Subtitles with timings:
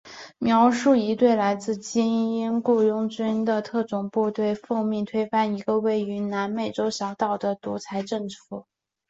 [0.39, 8.65] 描述一队来自精英雇佣军的特种部队奉命推翻一个位于南美洲小岛的独裁政府。